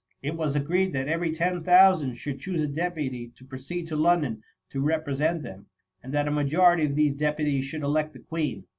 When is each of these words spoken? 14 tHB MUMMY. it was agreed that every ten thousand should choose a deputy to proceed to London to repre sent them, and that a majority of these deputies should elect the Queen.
14 0.15 0.17
tHB 0.17 0.23
MUMMY. 0.23 0.35
it 0.35 0.39
was 0.45 0.55
agreed 0.55 0.93
that 0.93 1.07
every 1.07 1.31
ten 1.31 1.63
thousand 1.63 2.15
should 2.15 2.39
choose 2.39 2.59
a 2.59 2.65
deputy 2.67 3.27
to 3.35 3.45
proceed 3.45 3.85
to 3.85 3.95
London 3.95 4.41
to 4.71 4.81
repre 4.81 5.15
sent 5.15 5.43
them, 5.43 5.67
and 6.01 6.11
that 6.11 6.27
a 6.27 6.31
majority 6.31 6.85
of 6.85 6.95
these 6.95 7.13
deputies 7.13 7.65
should 7.65 7.83
elect 7.83 8.13
the 8.13 8.19
Queen. 8.19 8.65